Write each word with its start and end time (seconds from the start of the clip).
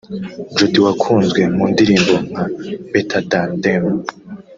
Jody 0.55 0.79
wakunzwe 0.85 1.41
mu 1.55 1.63
ndirimbo 1.73 2.13
nka 2.27 2.43
‘Better 2.91 3.21
than 3.31 3.49
Them’ 3.63 3.85